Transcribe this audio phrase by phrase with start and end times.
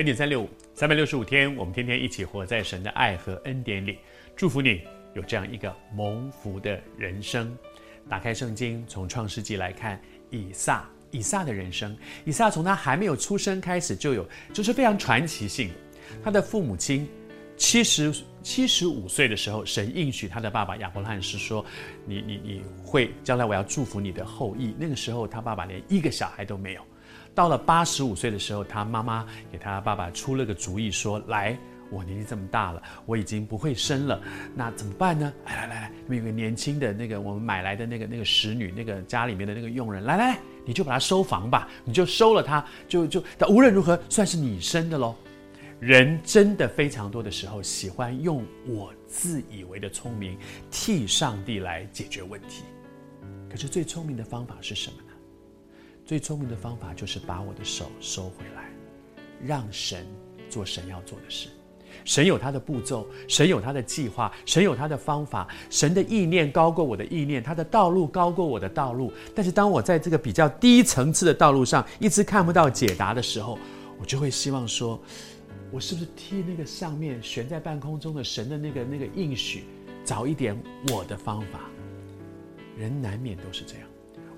[0.00, 3.98] 恩典三六五，三百六十五天，我们天天一起活在神的爱和恩典里。
[4.34, 4.80] 祝福你
[5.12, 7.54] 有这样一个蒙福的人生。
[8.08, 11.94] 打开圣经，从创世纪来看，以撒，以撒的人生，
[12.24, 15.70] 以撒从他还没有出生开始就有，就是非常传奇性。
[16.24, 17.06] 他的父母亲
[17.58, 18.10] 七十
[18.42, 21.62] 七十五岁的时候，神应许他的爸爸亚伯拉罕是说
[22.08, 26.82] ：“你你你会将来我要祝福你的后裔。”那个时候他爸爸连一个小孩都没有。
[27.34, 31.56] 到了八十五岁的时候，他妈妈给他爸爸出了个主意，说：“来，
[31.90, 34.20] 我年纪这么大了，我已经不会生了，
[34.54, 35.32] 那怎么办呢？
[35.46, 45.14] 来来来，那边有个年轻的那个我们买来的那个那个使女，那个家里面的那个佣人，来来，你就把她收房吧，你就收了她，就就，但无论如何算是你生的喽。
[45.78, 50.36] 人真的非常多的时候喜欢用我自以为的聪明
[50.70, 52.64] 替上帝来解决问题，
[53.48, 54.96] 可是最聪明的方法是什么？
[56.10, 58.68] 最聪明的方法就是把我的手收回来，
[59.46, 60.04] 让神
[60.48, 61.48] 做神要做的事。
[62.04, 65.46] 神有他的步骤，神有他的计划，神有他的方法。
[65.70, 69.12] 神的意念高过我的意念，他的道路高过我的道路。
[69.36, 73.56] 但是当我在这个比较低层次的道路上一直看不到解答的时候，
[73.96, 75.00] 我就会希望说，
[75.70, 79.62] 我是不是替那个上面悬在半空中的神的那个那个应许，
[80.04, 80.60] 找一点
[80.92, 81.70] 我的方法？
[82.76, 83.86] 人难免都是这样，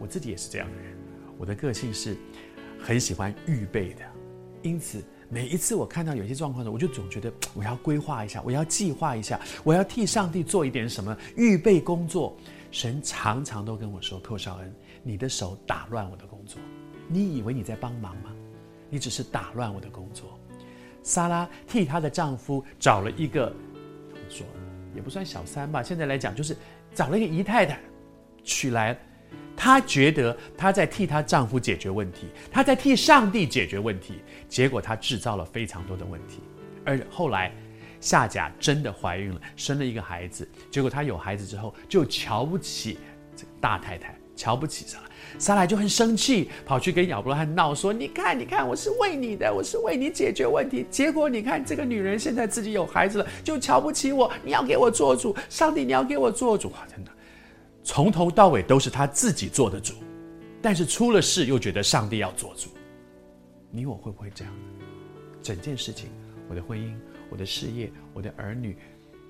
[0.00, 0.98] 我自己也是这样的人。
[1.40, 2.14] 我的个性是
[2.78, 4.02] 很喜欢预备的，
[4.60, 12.36] 因此每一次我看到有些状况的，我就总觉得我要规划一下，我要计划一下，我要替上帝做一点什么预备工作。
[12.70, 14.70] 神常常都跟我说：“寇绍恩，
[15.02, 16.60] 你的手打乱我的工作，
[17.08, 18.30] 你以为你在帮忙吗？
[18.90, 20.38] 你只是打乱我的工作。”
[21.02, 23.46] 莎拉替她的丈夫找了一个，
[24.12, 24.46] 怎么说
[24.94, 26.54] 也不算小三吧，现在来讲就是
[26.94, 27.80] 找了一个姨太太
[28.44, 29.00] 娶来。
[29.62, 34.14] 她觉得她在替她丈夫解决问题，她在替上帝解决问题，
[34.48, 36.40] 结果她制造了非常多的问题。
[36.82, 37.52] 而后来
[38.00, 42.96] 夏甲真的怀孕了，生了一个孩子，结果她有孩子之后就瞧不起
[43.36, 45.04] 这个大太太，瞧不起撒拉，
[45.38, 56.88] 撒拉就很生气，跑去跟亚伯拉罕闹说：“你看，你看，我是为你的，我是为你解决问题，结果你看这个女人现在自己有孩子了，就瞧不起我，你要给我做主，上帝你要给我做主啊！
[56.90, 57.10] 真的。”
[57.82, 59.94] 从头到尾都是他自己做的主，
[60.60, 62.70] 但是出了事又觉得上帝要做主。
[63.70, 64.52] 你我会不会这样？
[65.42, 66.10] 整件事情，
[66.48, 66.94] 我的婚姻、
[67.30, 68.76] 我的事业、我的儿女、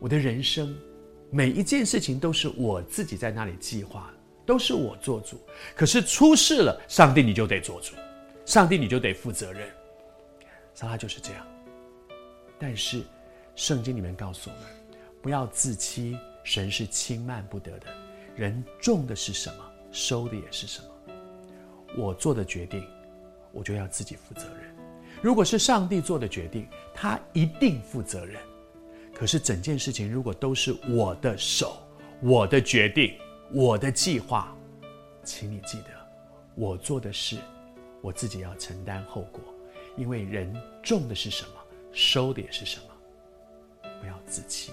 [0.00, 0.74] 我的人生，
[1.30, 4.10] 每一件事情都是我自己在那里计划，
[4.46, 5.38] 都是我做主。
[5.76, 7.94] 可是出事了，上帝你就得做主，
[8.46, 9.68] 上帝你就得负责任。
[10.74, 11.46] 撒拉就是这样。
[12.58, 13.02] 但是
[13.54, 14.64] 圣经里面告诉我们，
[15.20, 17.86] 不要自欺，神是轻慢不得的。
[18.38, 20.86] 人种的是什么，收的也是什么。
[21.96, 22.86] 我做的决定，
[23.50, 24.72] 我就要自己负责任。
[25.20, 28.40] 如果是上帝做的决定，他一定负责任。
[29.12, 31.78] 可是整件事情如果都是我的手、
[32.22, 33.18] 我的决定、
[33.52, 34.56] 我的计划，
[35.24, 35.88] 请你记得，
[36.54, 37.38] 我做的事，
[38.00, 39.42] 我自己要承担后果。
[39.96, 41.50] 因为人种的是什么，
[41.92, 43.90] 收的也是什么。
[44.00, 44.70] 不要自欺。